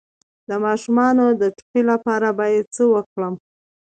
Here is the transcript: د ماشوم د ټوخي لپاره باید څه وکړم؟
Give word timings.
د 0.49 0.51
ماشوم 0.63 0.97
د 1.41 1.43
ټوخي 1.57 1.81
لپاره 1.91 2.27
باید 2.39 2.65
څه 2.75 2.83
وکړم؟ 2.93 3.33